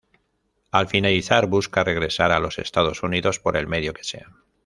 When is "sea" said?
4.03-4.31